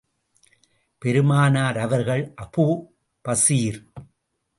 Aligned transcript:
பெருமானார் 1.01 1.77
அவர்கள், 1.77 2.23
அபூ 2.41 2.65
பஸீர்! 3.25 3.79